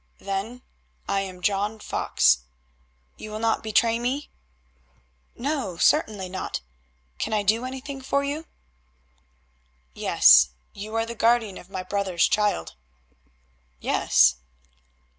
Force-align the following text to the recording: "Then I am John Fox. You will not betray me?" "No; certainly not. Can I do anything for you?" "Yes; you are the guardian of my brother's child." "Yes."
"Then 0.17 0.63
I 1.07 1.19
am 1.19 1.43
John 1.43 1.77
Fox. 1.79 2.39
You 3.17 3.29
will 3.29 3.37
not 3.37 3.61
betray 3.61 3.99
me?" 3.99 4.31
"No; 5.35 5.77
certainly 5.77 6.27
not. 6.27 6.61
Can 7.19 7.33
I 7.33 7.43
do 7.43 7.65
anything 7.65 8.01
for 8.01 8.23
you?" 8.23 8.47
"Yes; 9.93 10.49
you 10.73 10.95
are 10.95 11.05
the 11.05 11.13
guardian 11.13 11.59
of 11.59 11.69
my 11.69 11.83
brother's 11.83 12.27
child." 12.27 12.73
"Yes." 13.79 14.37